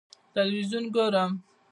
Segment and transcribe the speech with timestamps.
[0.03, 0.03] ه
[0.33, 1.31] تلویزیون ګورم.